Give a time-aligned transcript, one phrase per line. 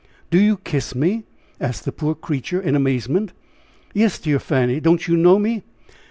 [0.31, 1.25] "Do you kiss me?"
[1.59, 3.33] asked the poor creature, in amazement.
[3.93, 4.79] "Yes, dear Fanny!
[4.79, 5.61] Don't you know me?"